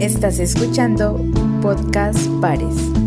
[0.00, 1.18] Estás escuchando
[1.62, 3.05] Podcast Pares.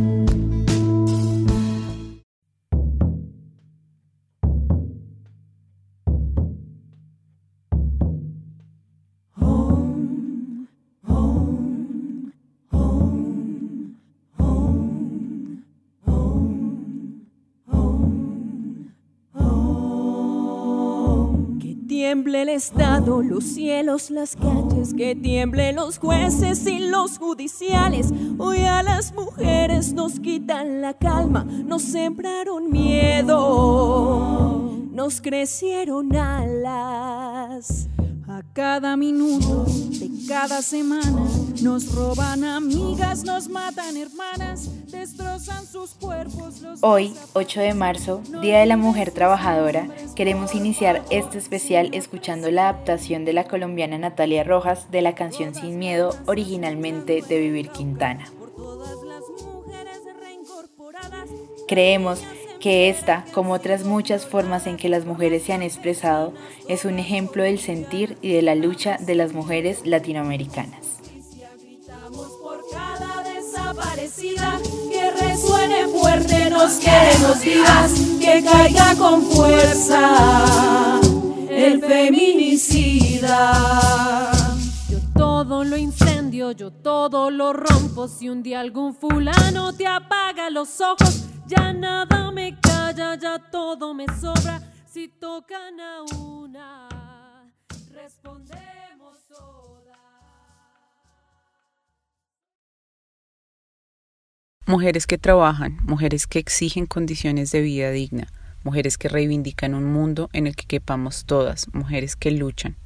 [22.20, 28.12] Tiemble el Estado, los cielos, las calles, que tiemblen los jueces y los judiciales.
[28.38, 33.30] Hoy a las mujeres nos quitan la calma, nos sembraron miedo,
[34.92, 37.88] nos crecieron alas.
[38.54, 41.28] Cada minuto de cada semana
[41.62, 46.62] nos roban amigas, nos matan hermanas, destrozan sus cuerpos.
[46.62, 52.50] Los Hoy, 8 de marzo, Día de la Mujer Trabajadora, queremos iniciar este especial escuchando
[52.50, 57.70] la adaptación de la colombiana Natalia Rojas de la canción Sin Miedo, originalmente de Vivir
[57.70, 58.32] Quintana.
[61.68, 62.24] Creemos
[62.60, 66.34] que esta, como otras muchas formas en que las mujeres se han expresado,
[66.68, 71.00] es un ejemplo del sentir y de la lucha de las mujeres latinoamericanas.
[74.92, 81.00] Que resuene fuerte, nos queremos vivas, que caiga con fuerza
[81.50, 83.52] el feminicida.
[84.90, 88.08] Yo todo lo incendio, yo todo lo rompo.
[88.08, 93.94] Si un día algún fulano te apaga los ojos, ya nada me calla, ya todo
[93.94, 94.62] me sobra.
[94.86, 96.88] Si tocan a una,
[97.92, 99.98] respondemos todas.
[104.66, 108.28] Mujeres que trabajan, mujeres que exigen condiciones de vida digna,
[108.64, 112.78] mujeres que reivindican un mundo en el que quepamos todas, mujeres que luchan,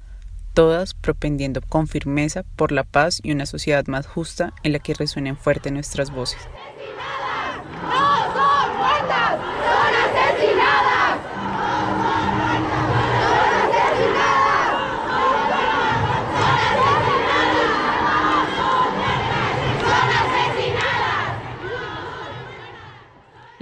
[0.53, 4.93] todas propendiendo con firmeza por la paz y una sociedad más justa en la que
[4.93, 6.39] resuenen fuerte nuestras voces.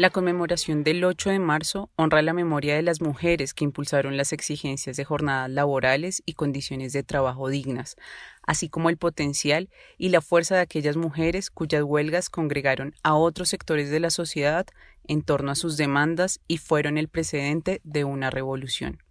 [0.01, 4.33] La conmemoración del 8 de marzo honra la memoria de las mujeres que impulsaron las
[4.33, 7.97] exigencias de jornadas laborales y condiciones de trabajo dignas,
[8.41, 9.69] así como el potencial
[9.99, 14.65] y la fuerza de aquellas mujeres cuyas huelgas congregaron a otros sectores de la sociedad
[15.07, 19.03] en torno a sus demandas y fueron el precedente de una revolución.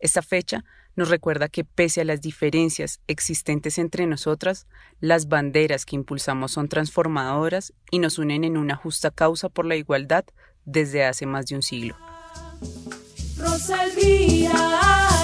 [0.00, 0.66] Esta fecha
[0.96, 4.66] nos recuerda que pese a las diferencias existentes entre nosotras,
[5.00, 9.76] las banderas que impulsamos son transformadoras y nos unen en una justa causa por la
[9.76, 10.24] igualdad
[10.64, 11.96] desde hace más de un siglo.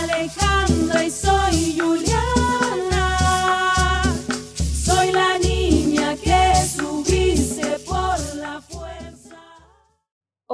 [0.03, 1.50] Alejandra y soy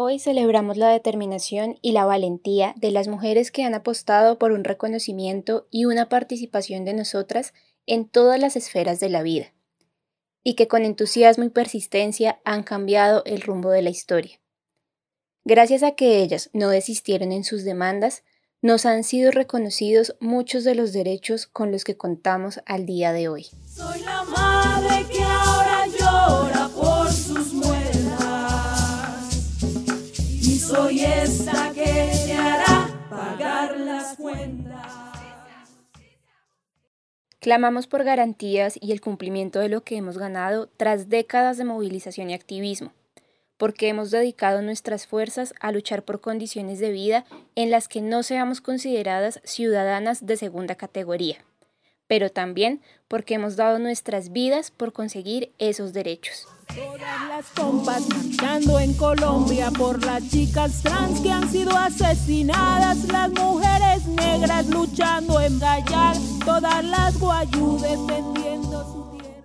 [0.08, 4.62] Hoy celebramos la determinación y la valentía de las mujeres que han apostado por un
[4.62, 7.52] reconocimiento y una participación de nosotras
[7.86, 9.52] en todas las esferas de la vida,
[10.44, 14.38] y que con entusiasmo y persistencia han cambiado el rumbo de la historia.
[15.44, 18.22] Gracias a que ellas no desistieron en sus demandas,
[18.62, 23.26] nos han sido reconocidos muchos de los derechos con los que contamos al día de
[23.26, 23.48] hoy.
[23.66, 25.25] Soy la madre que
[30.66, 34.92] soy esta que te hará pagar las cuentas.
[37.38, 42.30] Clamamos por garantías y el cumplimiento de lo que hemos ganado tras décadas de movilización
[42.30, 42.92] y activismo,
[43.56, 48.24] porque hemos dedicado nuestras fuerzas a luchar por condiciones de vida en las que no
[48.24, 51.36] seamos consideradas ciudadanas de segunda categoría,
[52.08, 56.48] pero también porque hemos dado nuestras vidas por conseguir esos derechos.
[56.74, 64.06] Todas las compas marchando Colombia por las chicas trans que han sido asesinadas, las mujeres
[64.06, 67.14] negras luchando en Gallar, todas las
[68.84, 69.42] su tierra.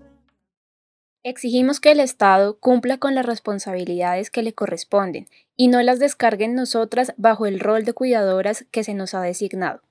[1.24, 6.46] Exigimos que el Estado cumpla con las responsabilidades que le corresponden y no las descargue
[6.46, 9.82] en nosotras bajo el rol de cuidadoras que se nos ha designado,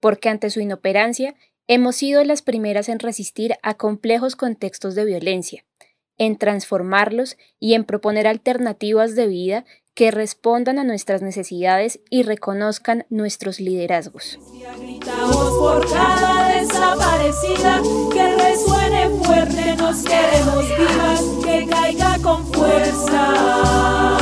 [0.00, 1.34] porque ante su inoperancia
[1.68, 5.64] hemos sido las primeras en resistir a complejos contextos de violencia,
[6.18, 9.64] en transformarlos y en proponer alternativas de vida
[9.94, 14.38] que respondan a nuestras necesidades y reconozcan nuestros liderazgos.
[14.80, 17.82] Gritamos por cada desaparecida,
[18.12, 24.16] que resuene fuerte, nos queremos vivas, que caiga con fuerza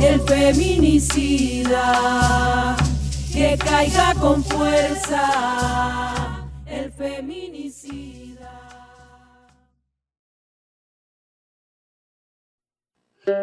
[0.00, 1.86] el feminicida,
[3.32, 5.22] que caiga con fuerza
[6.66, 8.19] el feminicida.
[13.30, 13.36] Hoy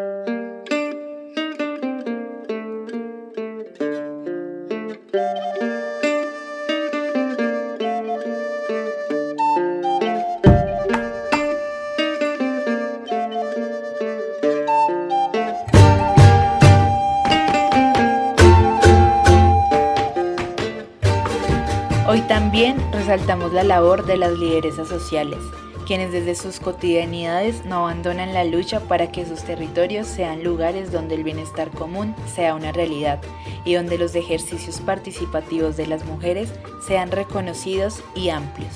[22.22, 25.38] también resaltamos la labor de las lideresas sociales,
[25.88, 31.14] quienes desde sus cotidianidades no abandonan la lucha para que sus territorios sean lugares donde
[31.14, 33.18] el bienestar común sea una realidad
[33.64, 36.52] y donde los ejercicios participativos de las mujeres
[36.86, 38.74] sean reconocidos y amplios.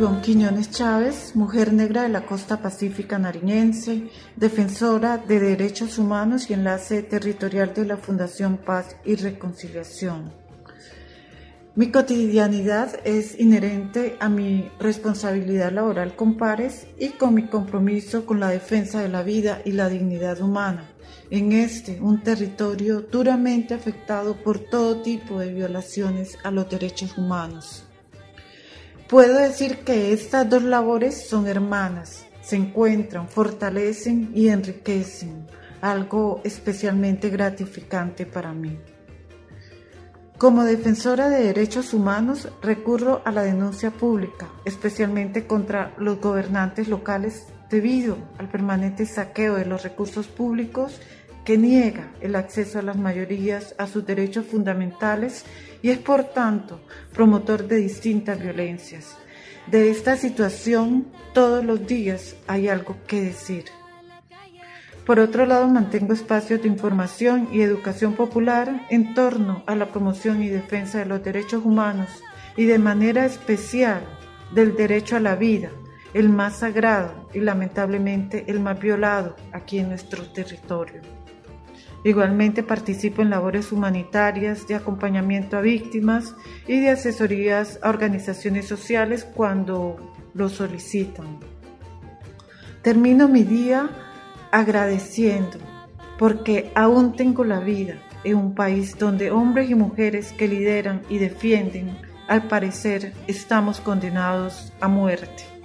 [0.00, 6.54] Ivonne Quiñones Chávez, mujer negra de la costa pacífica nariñense, defensora de derechos humanos y
[6.54, 10.32] enlace territorial de la Fundación Paz y Reconciliación.
[11.74, 18.40] Mi cotidianidad es inherente a mi responsabilidad laboral con pares y con mi compromiso con
[18.40, 20.88] la defensa de la vida y la dignidad humana
[21.28, 27.84] en este, un territorio duramente afectado por todo tipo de violaciones a los derechos humanos.
[29.10, 35.48] Puedo decir que estas dos labores son hermanas, se encuentran, fortalecen y enriquecen,
[35.80, 38.78] algo especialmente gratificante para mí.
[40.38, 47.48] Como defensora de derechos humanos recurro a la denuncia pública, especialmente contra los gobernantes locales
[47.68, 51.00] debido al permanente saqueo de los recursos públicos
[51.44, 55.44] que niega el acceso a las mayorías a sus derechos fundamentales
[55.82, 56.80] y es por tanto
[57.12, 59.16] promotor de distintas violencias.
[59.66, 63.64] De esta situación todos los días hay algo que decir.
[65.06, 70.42] Por otro lado, mantengo espacios de información y educación popular en torno a la promoción
[70.42, 72.08] y defensa de los derechos humanos
[72.56, 74.02] y de manera especial
[74.54, 75.70] del derecho a la vida,
[76.14, 81.19] el más sagrado y lamentablemente el más violado aquí en nuestro territorio.
[82.02, 86.34] Igualmente participo en labores humanitarias de acompañamiento a víctimas
[86.66, 89.96] y de asesorías a organizaciones sociales cuando
[90.32, 91.38] lo solicitan.
[92.82, 93.90] Termino mi día
[94.50, 95.58] agradeciendo
[96.18, 101.18] porque aún tengo la vida en un país donde hombres y mujeres que lideran y
[101.18, 101.96] defienden,
[102.28, 105.59] al parecer, estamos condenados a muerte.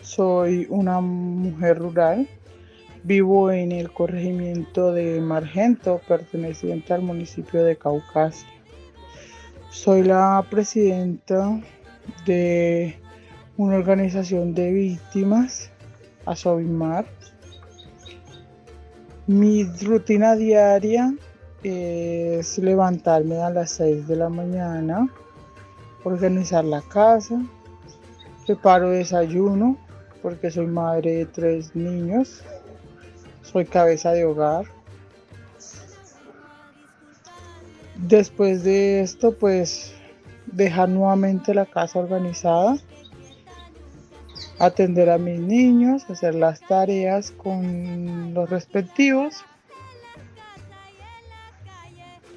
[0.00, 2.26] Soy una mujer rural.
[3.04, 8.48] Vivo en el corregimiento de Margento, perteneciente al municipio de Caucasia.
[9.68, 11.60] Soy la presidenta
[12.24, 12.98] de
[13.58, 15.70] una organización de víctimas,
[16.24, 17.04] Asobimar.
[19.26, 21.14] Mi rutina diaria
[21.62, 25.12] es levantarme a las 6 de la mañana,
[26.04, 27.38] organizar la casa,
[28.48, 29.76] Preparo desayuno
[30.22, 32.42] porque soy madre de tres niños.
[33.42, 34.64] Soy cabeza de hogar.
[37.96, 39.92] Después de esto, pues
[40.46, 42.78] dejar nuevamente la casa organizada,
[44.58, 49.44] atender a mis niños, hacer las tareas con los respectivos.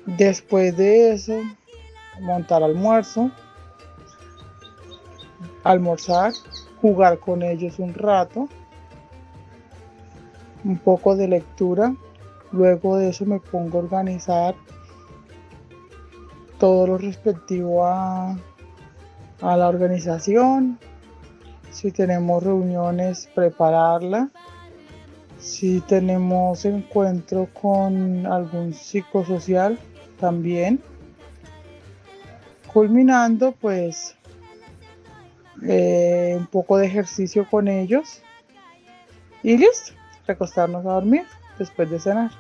[0.05, 1.41] Después de eso,
[2.19, 3.31] montar almuerzo,
[5.63, 6.34] almorzar,
[6.82, 8.48] jugar con ellos un rato,
[10.63, 11.96] un poco de lectura.
[12.51, 14.56] Luego de eso me pongo a organizar
[16.60, 18.38] todo lo respectivo a,
[19.41, 20.77] a la organización.
[21.72, 24.30] Si tenemos reuniones, prepararla.
[25.39, 29.80] Si tenemos encuentro con algún psicosocial,
[30.20, 30.80] también.
[32.72, 34.15] Culminando, pues
[35.68, 38.22] eh, un poco de ejercicio con ellos.
[39.44, 39.94] Y listo,
[40.27, 41.25] recostarnos a dormir
[41.58, 42.32] después de cenar.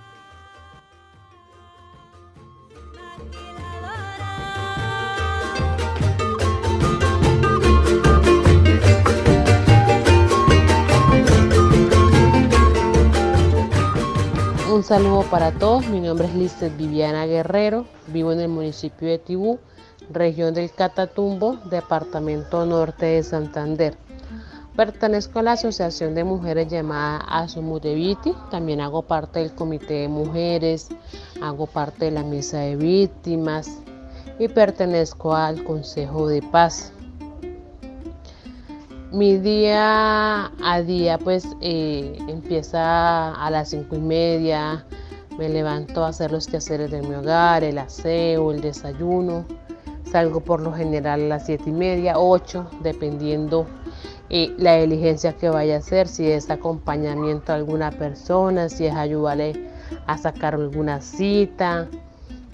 [14.71, 19.19] Un saludo para todos, mi nombre es Listet Viviana Guerrero, vivo en el municipio de
[19.19, 19.59] Tibú,
[20.13, 23.97] región del Catatumbo, departamento norte de Santander.
[24.75, 30.89] Pertenezco a la Asociación de Mujeres llamada Asomudeviti, también hago parte del Comité de Mujeres,
[31.41, 33.69] hago parte de la Mesa de Víctimas
[34.39, 36.93] y pertenezco al Consejo de Paz.
[39.11, 44.85] Mi día a día pues eh, empieza a las cinco y media,
[45.37, 49.45] me levanto a hacer los quehaceres de mi hogar, el aseo, el desayuno,
[50.11, 53.65] Salgo por lo general a las 7 y media, 8, dependiendo
[54.29, 58.93] eh, la diligencia que vaya a hacer, si es acompañamiento a alguna persona, si es
[58.93, 59.69] ayudarle
[60.07, 61.87] a sacar alguna cita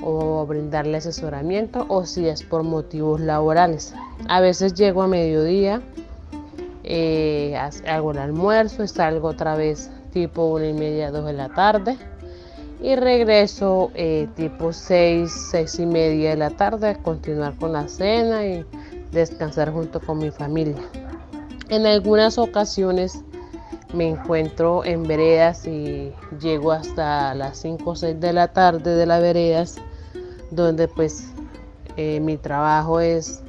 [0.03, 3.95] o brindarle asesoramiento o si es por motivos laborales.
[4.29, 5.81] A veces llego a mediodía,
[6.83, 11.97] eh, hago el almuerzo, salgo otra vez tipo una y media, dos de la tarde
[12.81, 17.87] y regreso eh, tipo 6, 6 y media de la tarde a continuar con la
[17.87, 18.65] cena y
[19.11, 20.77] descansar junto con mi familia.
[21.69, 23.21] En algunas ocasiones
[23.93, 29.05] me encuentro en veredas y llego hasta las 5 o 6 de la tarde de
[29.05, 29.77] las veredas
[30.51, 31.29] donde pues
[31.95, 33.41] eh, mi trabajo es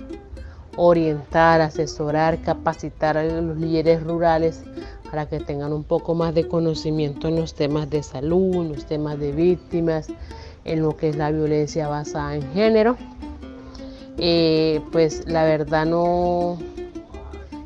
[0.76, 4.62] orientar, asesorar, capacitar a los líderes rurales
[5.10, 8.84] para que tengan un poco más de conocimiento en los temas de salud, en los
[8.86, 10.08] temas de víctimas,
[10.64, 12.96] en lo que es la violencia basada en género.
[14.18, 16.58] Eh, pues la verdad no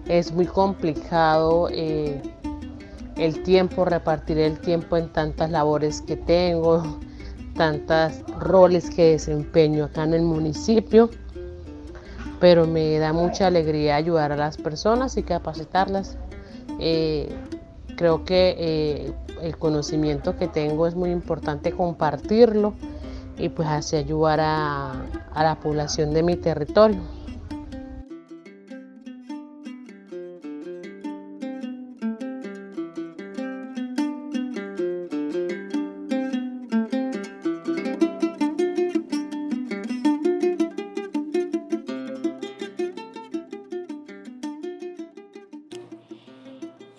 [0.06, 2.20] es muy complicado eh,
[3.16, 6.82] el tiempo, repartir el tiempo en tantas labores que tengo,
[7.56, 11.10] tantos roles que desempeño acá en el municipio,
[12.38, 16.18] pero me da mucha alegría ayudar a las personas y capacitarlas
[16.78, 17.28] eh,
[17.96, 19.12] creo que eh,
[19.42, 22.74] el conocimiento que tengo es muy importante compartirlo
[23.38, 25.02] y pues así ayudar a
[25.34, 27.21] la población de mi territorio.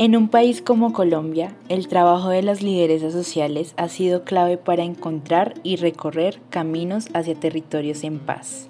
[0.03, 4.83] En un país como Colombia, el trabajo de las lideresas sociales ha sido clave para
[4.83, 8.69] encontrar y recorrer caminos hacia territorios en paz.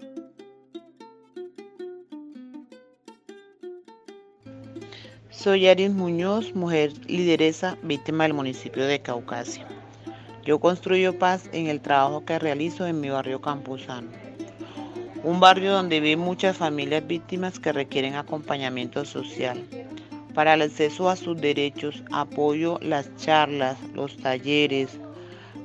[5.32, 9.66] Soy Aris Muñoz, mujer lideresa víctima del municipio de Caucasia.
[10.46, 14.12] Yo construyo paz en el trabajo que realizo en mi barrio Campuzano,
[15.24, 19.66] un barrio donde viven muchas familias víctimas que requieren acompañamiento social
[20.34, 25.00] para el acceso a sus derechos, apoyo las charlas, los talleres,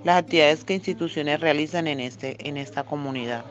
[0.05, 3.45] las actividades que instituciones realizan en, este, en esta comunidad.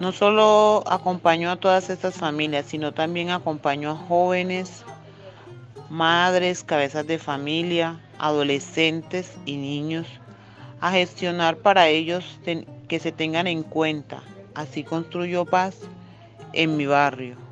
[0.00, 4.82] No solo acompaño a todas estas familias, sino también acompaño a jóvenes,
[5.90, 10.06] madres, cabezas de familia, adolescentes y niños
[10.80, 12.38] a gestionar para ellos
[12.88, 14.22] que se tengan en cuenta.
[14.54, 15.76] Así construyo paz
[16.54, 17.49] en mi barrio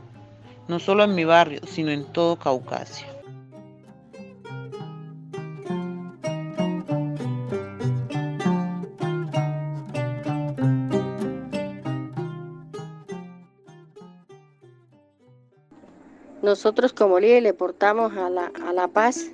[0.68, 3.06] no solo en mi barrio, sino en todo Caucasia.
[16.42, 19.26] Nosotros como líderes le portamos a la, a la paz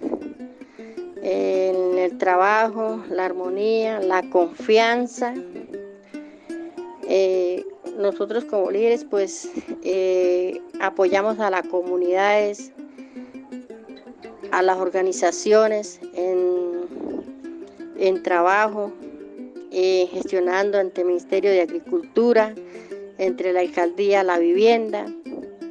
[1.22, 5.34] en el trabajo, la armonía, la confianza.
[7.08, 7.64] Eh,
[7.98, 9.48] nosotros como líderes pues
[9.84, 12.72] eh, apoyamos a las comunidades,
[14.50, 16.74] a las organizaciones en,
[18.22, 18.92] trabajo,
[19.70, 22.54] eh, gestionando ante el Ministerio de Agricultura,
[23.18, 25.06] entre la alcaldía, la vivienda,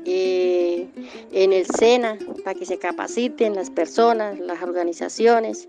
[0.05, 0.87] eh,
[1.31, 5.67] en el SENA, para que se capaciten las personas, las organizaciones.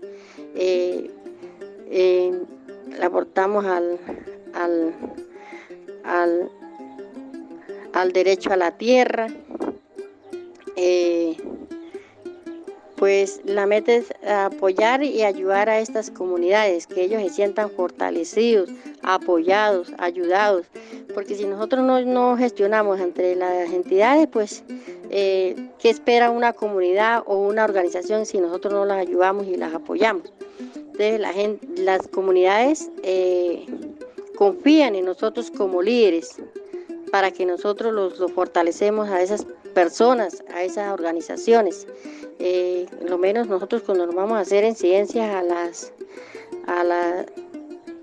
[3.01, 3.99] aportamos al,
[4.53, 4.93] al,
[6.03, 6.49] al
[8.03, 9.27] derecho a la tierra.
[10.75, 11.37] Eh,
[12.95, 18.69] pues la meta es apoyar y ayudar a estas comunidades, que ellos se sientan fortalecidos,
[19.03, 20.67] apoyados, ayudados,
[21.13, 24.63] porque si nosotros no, gestionamos entre las entidades, pues,
[25.09, 29.73] eh, ¿qué espera una comunidad o una organización si nosotros no las ayudamos y las
[29.73, 30.31] apoyamos?
[30.77, 33.65] Entonces, la gente, las comunidades eh,
[34.37, 36.37] confían en nosotros como líderes
[37.15, 41.87] para que nosotros los, fortalecemos a esas personas, a esas organizaciones.
[42.39, 45.93] Eh, lo menos nosotros cuando nos vamos a hacer incidencias a las
[46.67, 47.25] a la,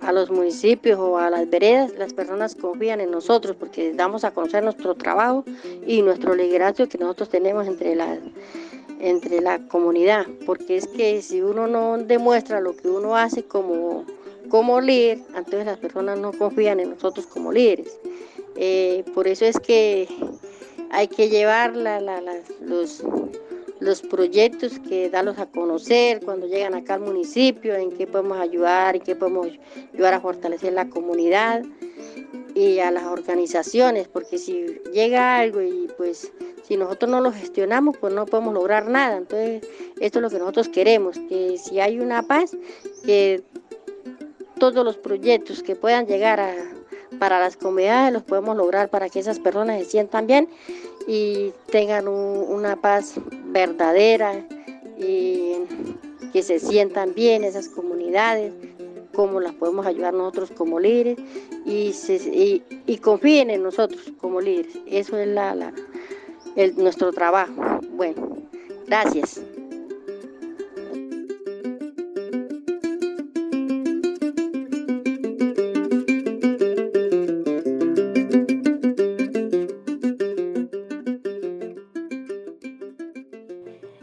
[0.00, 4.30] a los municipios o a las veredas, las personas confían en nosotros porque damos a
[4.30, 5.44] conocer nuestro trabajo
[5.86, 8.18] y nuestro liderazgo que nosotros tenemos entre la,
[8.98, 10.24] entre la comunidad.
[10.46, 14.06] Porque es que si uno no demuestra lo que uno hace como
[14.48, 17.98] como líder, entonces las personas no confían en nosotros como líderes.
[18.56, 20.08] Eh, por eso es que
[20.90, 21.74] hay que llevar
[22.60, 23.02] los,
[24.10, 29.02] proyectos que darlos a conocer cuando llegan acá al municipio, en qué podemos ayudar, en
[29.02, 29.48] qué podemos
[29.94, 31.62] ayudar a fortalecer la comunidad.
[32.54, 36.30] y a las organizaciones, porque si llega algo y pues
[36.62, 39.16] si nosotros no lo gestionamos, pues no podemos lograr nada.
[39.16, 39.66] Entonces,
[40.00, 42.54] esto es lo que nosotros queremos, que si hay una paz,
[43.04, 43.42] que
[44.58, 46.54] todos los proyectos que puedan llegar a,
[47.22, 50.48] para las comunidades los podemos lograr para que esas personas se sientan bien
[51.06, 53.14] y tengan una paz
[53.44, 54.44] verdadera
[54.98, 55.52] y
[56.32, 58.52] que se sientan bien esas comunidades,
[59.14, 61.16] cómo las podemos ayudar nosotros como líderes
[61.64, 61.94] y,
[62.88, 64.76] y, confíen en nosotros como líderes.
[64.88, 65.72] Eso es la,
[66.74, 67.52] nuestro trabajo.
[67.92, 68.36] Bueno,
[68.88, 69.40] gracias.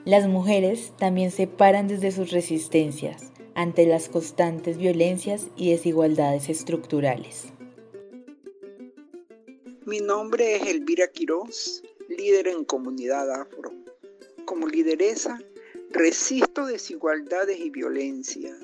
[0.10, 7.54] Las mujeres también se paran desde sus resistencias ante las constantes violencias y desigualdades estructurales.
[9.86, 13.72] Mi nombre es Elvira Quiroz, líder en comunidad afro.
[14.46, 15.40] Como lideresa,
[15.92, 18.58] resisto desigualdades y violencia.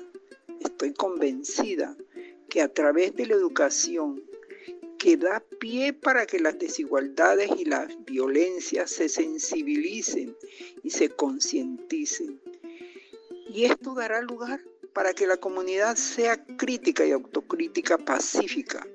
[0.58, 1.96] Estoy convencida
[2.48, 4.20] que a través de la educación
[4.98, 10.36] que da pie para que las desigualdades y las violencias se sensibilicen
[10.82, 12.40] y se concienticen.
[13.48, 14.60] Y esto dará lugar
[14.92, 18.86] para que la comunidad sea crítica y autocrítica pacífica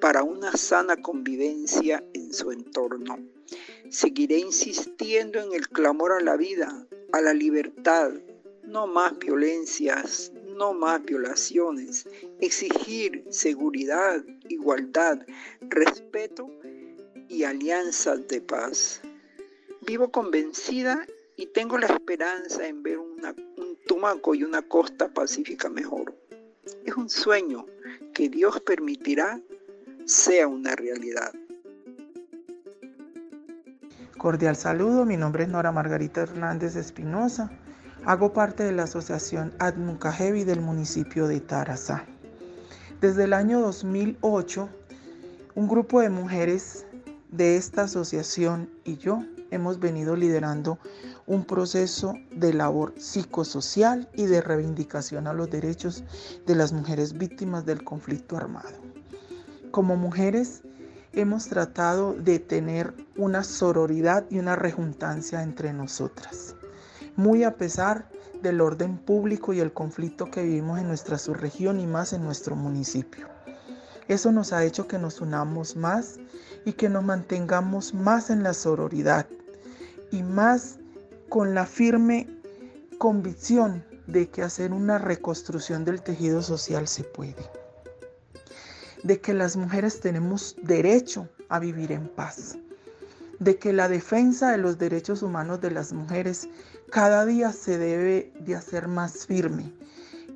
[0.00, 3.18] para una sana convivencia en su entorno.
[3.90, 8.12] Seguiré insistiendo en el clamor a la vida, a la libertad,
[8.64, 12.08] no más violencias, no más violaciones,
[12.40, 15.18] exigir seguridad, igualdad,
[15.60, 16.50] respeto
[17.28, 19.00] y alianzas de paz.
[19.86, 23.16] Vivo convencida y tengo la esperanza en ver un
[23.86, 26.14] Tumaco y una costa pacífica mejor.
[26.84, 27.66] Es un sueño
[28.12, 29.40] que Dios permitirá
[30.04, 31.32] sea una realidad.
[34.18, 37.50] Cordial saludo, mi nombre es Nora Margarita Hernández Espinosa.
[38.06, 42.04] Hago parte de la asociación Admucajevi del municipio de Tarazá.
[43.00, 44.68] Desde el año 2008,
[45.56, 46.86] un grupo de mujeres
[47.32, 50.78] de esta asociación y yo hemos venido liderando
[51.26, 56.04] un proceso de labor psicosocial y de reivindicación a los derechos
[56.46, 58.78] de las mujeres víctimas del conflicto armado.
[59.72, 60.62] Como mujeres
[61.12, 66.55] hemos tratado de tener una sororidad y una rejuntancia entre nosotras
[67.16, 68.08] muy a pesar
[68.42, 72.54] del orden público y el conflicto que vivimos en nuestra subregión y más en nuestro
[72.54, 73.26] municipio.
[74.08, 76.18] Eso nos ha hecho que nos unamos más
[76.64, 79.26] y que nos mantengamos más en la sororidad
[80.12, 80.78] y más
[81.28, 82.28] con la firme
[82.98, 87.50] convicción de que hacer una reconstrucción del tejido social se puede.
[89.02, 92.56] De que las mujeres tenemos derecho a vivir en paz.
[93.40, 96.48] De que la defensa de los derechos humanos de las mujeres
[96.90, 99.72] cada día se debe de hacer más firme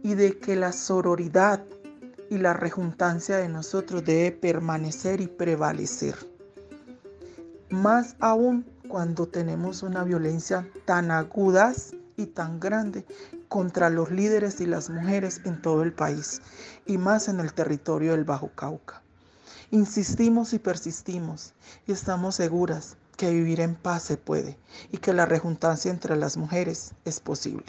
[0.02, 1.64] y de que la sororidad
[2.28, 6.14] y la rejuntancia de nosotros debe permanecer y prevalecer.
[7.70, 11.72] Más aún cuando tenemos una violencia tan aguda
[12.16, 13.04] y tan grande
[13.48, 16.42] contra los líderes y las mujeres en todo el país
[16.86, 19.02] y más en el territorio del Bajo Cauca.
[19.70, 21.54] Insistimos y persistimos
[21.86, 24.56] y estamos seguras que vivir en paz se puede
[24.90, 27.66] y que la rejuntancia entre las mujeres es posible.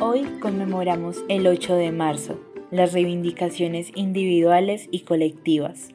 [0.00, 2.40] Hoy conmemoramos el 8 de marzo,
[2.70, 5.90] las reivindicaciones individuales y colectivas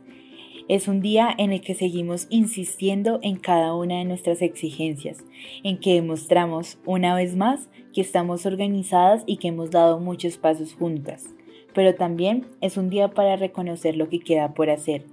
[0.68, 5.24] es un día en el que seguimos insistiendo en cada una de nuestras exigencias,
[5.64, 10.74] en que demostramos una vez más que estamos organizadas y que hemos dado muchos pasos
[10.74, 11.26] juntas.
[11.74, 15.06] Pero también es un día para reconocer lo que queda por hacer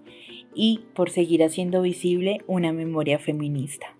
[0.54, 3.94] y por seguir haciendo visible una memoria feminista.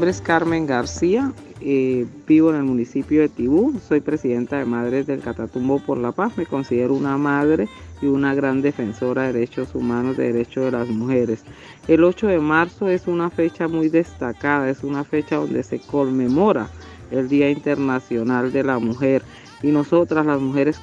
[0.00, 5.06] Nombre es Carmen García, eh, vivo en el municipio de Tibú, soy presidenta de Madres
[5.06, 7.68] del Catatumbo por la Paz, me considero una madre
[8.00, 11.44] y una gran defensora de derechos humanos, de derechos de las mujeres.
[11.86, 16.70] El 8 de marzo es una fecha muy destacada, es una fecha donde se conmemora
[17.10, 19.22] el Día Internacional de la Mujer
[19.62, 20.80] Y nosotras, las mujeres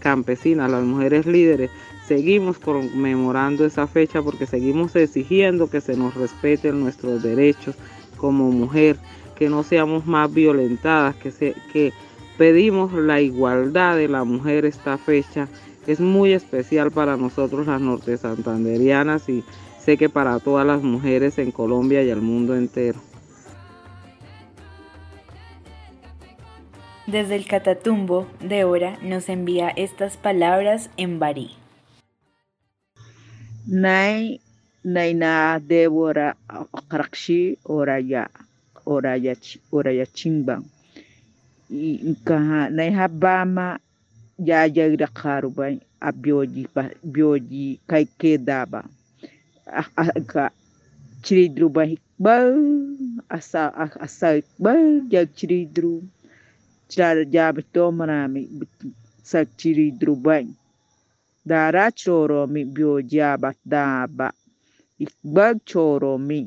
[0.00, 1.70] campesinas, las mujeres líderes,
[2.06, 7.76] seguimos conmemorando esa fecha porque seguimos exigiendo que se nos respeten nuestros derechos
[8.20, 8.96] como mujer,
[9.34, 11.92] que no seamos más violentadas, que, se, que
[12.36, 15.48] pedimos la igualdad de la mujer esta fecha.
[15.86, 19.42] Es muy especial para nosotros las norte santanderianas y
[19.78, 23.00] sé que para todas las mujeres en Colombia y el mundo entero.
[27.06, 31.50] Desde el Catatumbo, Débora nos envía estas palabras en barí.
[33.66, 34.40] Nay
[34.84, 36.34] Naina Débora
[36.90, 38.28] Rakshi Oraya
[38.86, 39.36] Oraya
[39.72, 40.64] Oraya Chimbang.
[41.70, 43.78] Inkaha Naihabama
[44.38, 46.66] Yaya Rakarubai Abioji
[47.04, 48.88] Bioji Kaikedaba
[49.68, 50.50] Aka ah, ah,
[51.22, 52.56] Chiridruba Hikbal
[53.28, 56.02] Asa ah, Asa Hikbal Jag Chiridru
[56.88, 58.48] Chara Jabito Marami
[59.22, 60.48] Sak Chiridrubai
[61.46, 64.32] Dara Choro Mi Bioji Abat Daba.
[65.00, 66.40] Ikbag choro mi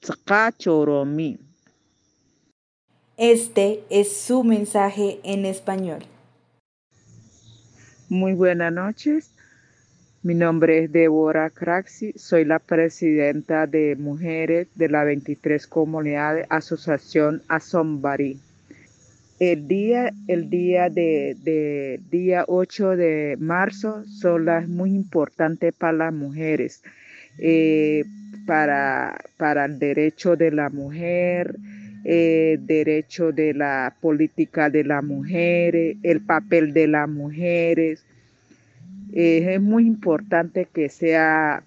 [0.00, 1.36] tsaka choro mi
[3.18, 6.02] Este es su mensaje en español.
[8.08, 9.34] Muy buenas noches.
[10.22, 16.46] Mi nombre es Débora Craxi, soy la presidenta de mujeres de la 23 Comunidad de
[16.48, 18.40] Asociación Asombari.
[19.40, 25.92] El día, el día de, de, día 8 de marzo son las muy importantes para
[25.92, 26.82] las mujeres,
[27.38, 28.04] eh,
[28.46, 31.56] para, para el derecho de la mujer,
[32.04, 38.04] eh, derecho de la política de las mujeres, el papel de las mujeres.
[39.12, 41.62] Eh, es muy importante que sea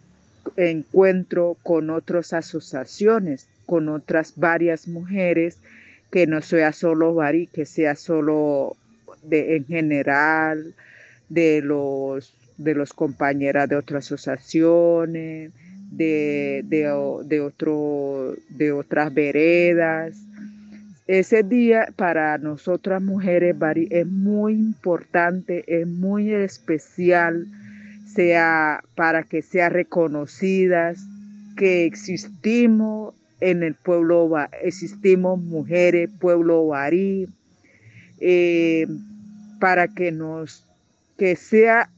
[0.58, 5.58] encuentro con otras asociaciones, con otras varias mujeres
[6.12, 8.76] que no sea solo Bari, que sea solo
[9.30, 10.74] en general
[11.30, 15.52] de los de los compañeras de otras asociaciones,
[15.91, 16.88] de, de,
[17.26, 20.17] de, otro, de otras veredas.
[21.08, 27.47] Ese día para nosotras mujeres Bari, es muy importante, es muy especial,
[28.06, 31.00] sea para que sea reconocidas,
[31.58, 34.30] que existimos en el pueblo,
[34.63, 37.28] existimos mujeres, pueblo barí,
[38.19, 38.88] eh,
[39.60, 40.65] para que nos,
[41.17, 41.89] que sea,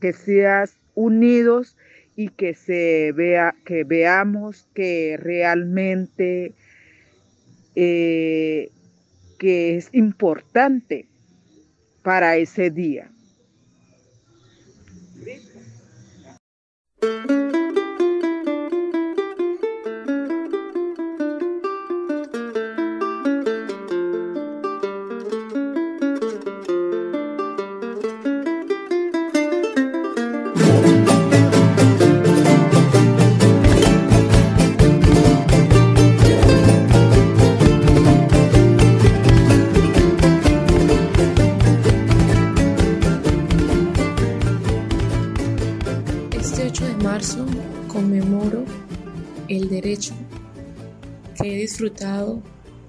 [0.00, 1.76] que seas unidos
[2.16, 6.54] y que se vea, que veamos que realmente
[7.74, 8.70] eh,
[9.38, 11.06] que es importante
[12.02, 13.10] para ese día.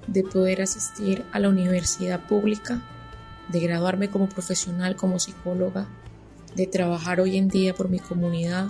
[0.08, 2.82] De poder asistir a la universidad pública,
[3.50, 5.88] de graduarme como profesional, como psicóloga,
[6.56, 8.70] de trabajar hoy en día por mi comunidad,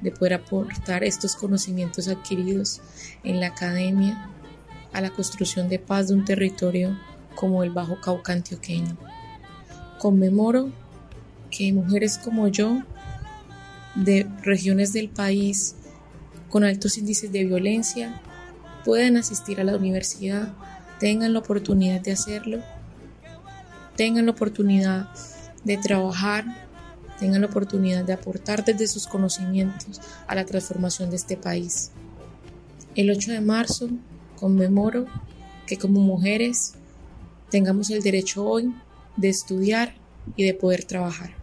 [0.00, 2.80] de poder aportar estos conocimientos adquiridos
[3.22, 4.30] en la academia
[4.92, 6.98] a la construcción de paz de un territorio
[7.34, 8.96] como el Bajo Cauca antioqueño.
[9.98, 10.72] Conmemoro
[11.50, 12.82] que mujeres como yo,
[13.94, 15.74] de regiones del país
[16.48, 18.20] con altos índices de violencia,
[18.84, 20.52] pueden asistir a la universidad,
[20.98, 22.60] tengan la oportunidad de hacerlo,
[23.96, 25.08] tengan la oportunidad
[25.64, 26.44] de trabajar,
[27.18, 31.90] tengan la oportunidad de aportar desde sus conocimientos a la transformación de este país.
[32.94, 33.88] El 8 de marzo
[34.36, 35.06] conmemoro
[35.66, 36.74] que como mujeres
[37.50, 38.74] tengamos el derecho hoy
[39.16, 39.94] de estudiar
[40.36, 41.39] y de poder trabajar.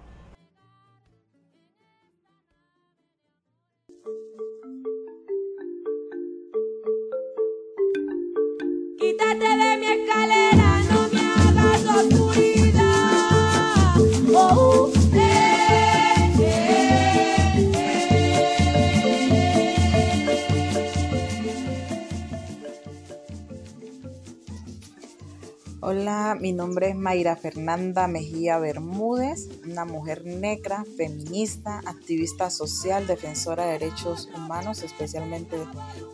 [25.90, 33.66] Hola, mi nombre es Mayra Fernanda Mejía Bermúdez, una mujer negra, feminista, activista social, defensora
[33.66, 35.56] de derechos humanos, especialmente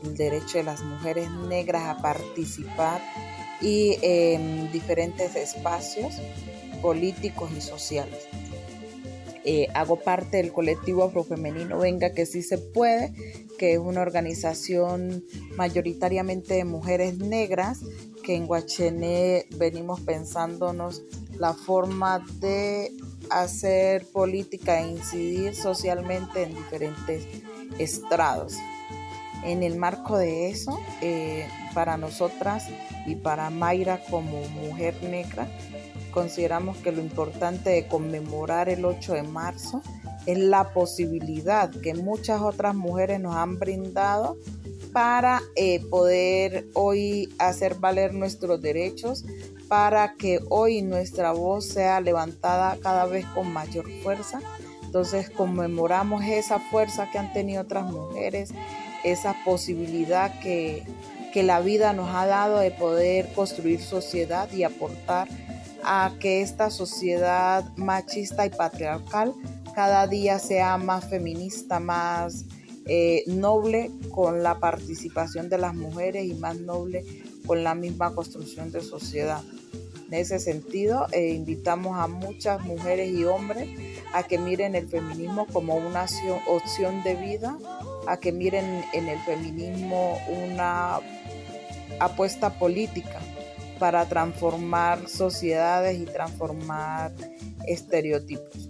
[0.03, 3.01] el derecho de las mujeres negras a participar
[3.61, 6.21] y en diferentes espacios
[6.79, 8.27] políticos y sociales.
[9.43, 13.11] Eh, hago parte del colectivo afrofemenino Venga que sí se puede,
[13.57, 15.25] que es una organización
[15.57, 17.81] mayoritariamente de mujeres negras
[18.23, 21.03] que en Guachené venimos pensándonos
[21.37, 22.91] la forma de
[23.29, 27.27] hacer política e incidir socialmente en diferentes
[27.77, 28.55] estrados.
[29.43, 32.65] En el marco de eso, eh, para nosotras
[33.05, 35.47] y para Mayra como mujer negra,
[36.11, 39.81] consideramos que lo importante de conmemorar el 8 de marzo
[40.25, 44.37] es la posibilidad que muchas otras mujeres nos han brindado
[44.93, 49.25] para eh, poder hoy hacer valer nuestros derechos,
[49.67, 54.39] para que hoy nuestra voz sea levantada cada vez con mayor fuerza.
[54.83, 58.51] Entonces conmemoramos esa fuerza que han tenido otras mujeres,
[59.03, 60.83] esa posibilidad que,
[61.33, 65.27] que la vida nos ha dado de poder construir sociedad y aportar
[65.83, 69.33] a que esta sociedad machista y patriarcal
[69.73, 72.45] cada día sea más feminista, más
[72.85, 77.05] eh, noble con la participación de las mujeres y más noble
[77.45, 79.41] con la misma construcción de sociedad.
[80.07, 83.69] En ese sentido, eh, invitamos a muchas mujeres y hombres
[84.13, 86.05] a que miren el feminismo como una
[86.47, 87.57] opción de vida,
[88.05, 90.99] a que miren en el feminismo una
[91.99, 93.19] apuesta política
[93.79, 97.11] para transformar sociedades y transformar
[97.65, 98.69] estereotipos.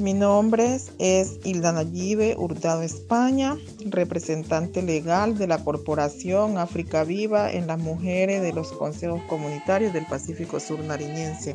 [0.00, 7.66] Mi nombre es Hilda Nayibe Hurtado España, representante legal de la Corporación África Viva en
[7.66, 11.54] las mujeres de los consejos comunitarios del Pacífico Sur Nariñense,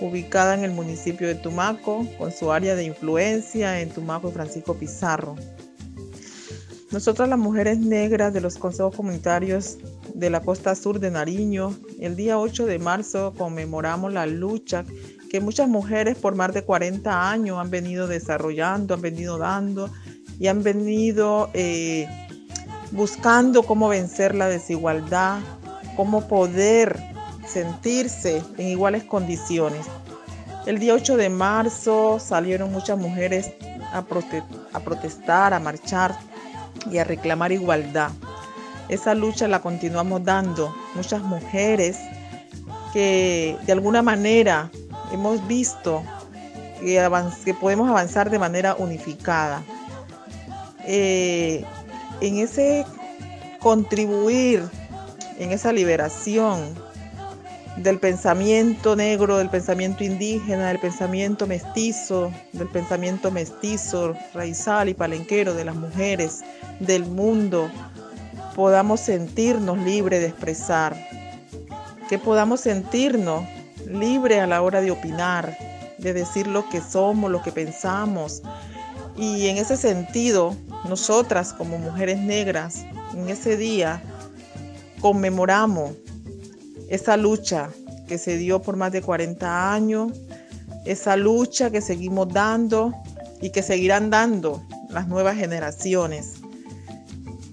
[0.00, 4.74] ubicada en el municipio de Tumaco, con su área de influencia en Tumaco y Francisco
[4.74, 5.34] Pizarro.
[6.92, 9.78] Nosotras las mujeres negras de los consejos comunitarios
[10.14, 14.84] de la costa sur de Nariño, el día 8 de marzo conmemoramos la lucha
[15.32, 19.88] que muchas mujeres por más de 40 años han venido desarrollando, han venido dando
[20.38, 22.06] y han venido eh,
[22.90, 25.40] buscando cómo vencer la desigualdad,
[25.96, 27.00] cómo poder
[27.46, 29.86] sentirse en iguales condiciones.
[30.66, 33.52] El día 8 de marzo salieron muchas mujeres
[33.90, 34.04] a,
[34.74, 36.14] a protestar, a marchar
[36.90, 38.10] y a reclamar igualdad.
[38.90, 40.76] Esa lucha la continuamos dando.
[40.94, 41.96] Muchas mujeres
[42.92, 44.70] que de alguna manera
[45.12, 46.02] hemos visto
[46.80, 49.62] que, podemos avanzar de manera unificada.
[50.84, 51.64] Eh,
[52.20, 52.84] en ese
[53.60, 54.62] contribuir,
[55.38, 56.74] en esa liberación
[57.76, 65.54] del pensamiento negro, del pensamiento indígena, del pensamiento mestizo, del pensamiento mestizo, raizal y palenquero
[65.54, 66.42] de las mujeres
[66.80, 67.70] del mundo,
[68.54, 70.96] podamos sentirnos libres de expresar,
[72.08, 73.44] que podamos sentirnos
[73.94, 75.56] libre a la hora de opinar,
[75.98, 78.42] de decir lo que somos, lo que pensamos.
[79.16, 80.56] Y en ese sentido,
[80.88, 84.02] nosotras como mujeres negras, en ese día,
[85.00, 85.92] conmemoramos
[86.88, 87.70] esa lucha
[88.06, 90.12] que se dio por más de 40 años,
[90.84, 92.92] esa lucha que seguimos dando
[93.40, 96.34] y que seguirán dando las nuevas generaciones.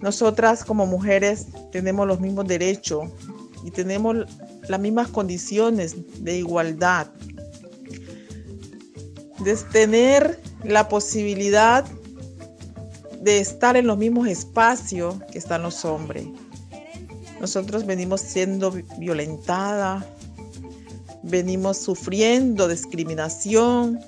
[0.01, 3.09] Nosotras como mujeres tenemos los mismos derechos
[3.63, 4.25] y tenemos
[4.69, 7.07] las mismas condiciones de igualdad,
[9.43, 11.85] de tener la posibilidad
[13.21, 16.27] de estar en los mismos espacios que están los hombres.
[17.41, 20.05] Nosotros venimos siendo violentadas,
[21.23, 23.99] venimos sufriendo discriminación,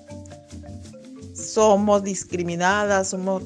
[1.33, 3.41] somos discriminadas, somos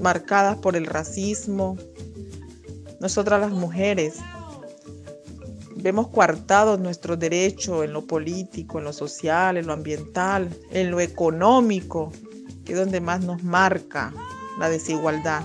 [0.00, 1.76] marcadas por el racismo.
[3.00, 4.14] Nosotras las mujeres
[5.82, 11.00] Vemos coartados nuestros derechos en lo político, en lo social, en lo ambiental, en lo
[11.00, 12.12] económico,
[12.64, 14.14] que es donde más nos marca
[14.60, 15.42] la desigualdad.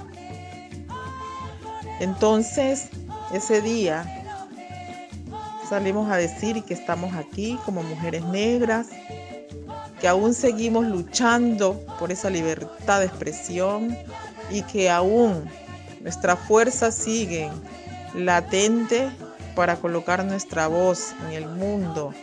[1.99, 2.89] Entonces,
[3.33, 4.05] ese día
[5.67, 8.89] salimos a decir que estamos aquí como mujeres negras,
[9.99, 13.97] que aún seguimos luchando por esa libertad de expresión
[14.51, 15.45] y que aún
[16.01, 17.49] nuestra fuerza sigue
[18.13, 19.09] latente
[19.57, 22.13] para colocar nuestra voz en el mundo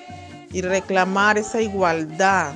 [0.53, 2.55] y reclamar esa igualdad,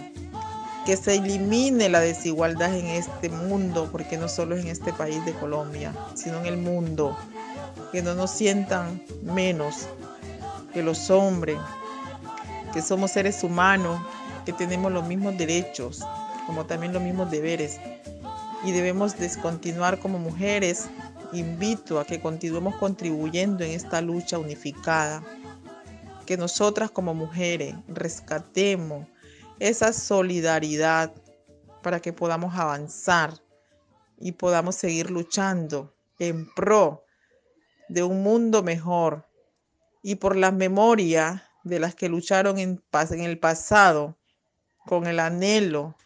[0.87, 5.33] que se elimine la desigualdad en este mundo, porque no solo en este país de
[5.33, 7.19] Colombia, sino en el mundo,
[7.91, 9.88] que no nos sientan menos
[10.73, 11.59] que los hombres,
[12.73, 14.01] que somos seres humanos,
[14.47, 16.07] que tenemos los mismos derechos,
[16.47, 17.81] como también los mismos deberes,
[18.62, 20.87] y debemos descontinuar como mujeres,
[21.33, 25.23] invito a que continuemos contribuyendo en esta lucha unificada.
[26.27, 29.07] Que nosotras como mujeres rescatemos
[29.59, 31.12] esa solidaridad
[31.83, 33.35] para que podamos avanzar
[34.19, 37.05] y podamos seguir luchando en pro
[37.88, 39.27] de un mundo mejor
[40.03, 44.17] y por la memoria de las que lucharon en, en el pasado
[44.87, 45.97] con el anhelo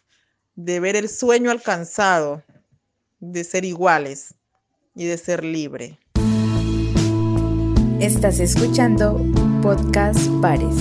[0.55, 2.43] de ver el sueño alcanzado
[3.19, 4.35] de ser iguales
[4.95, 5.97] y de ser libre.
[7.99, 9.19] Estás escuchando
[9.61, 10.75] Podcast Pares.